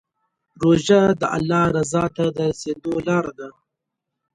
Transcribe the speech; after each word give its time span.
روژه 0.61 1.01
د 1.19 1.21
الله 1.35 1.63
رضا 1.77 2.03
ته 2.15 2.25
د 2.35 2.37
رسېدو 2.49 2.93
لاره 3.07 3.31
ده. 3.39 3.49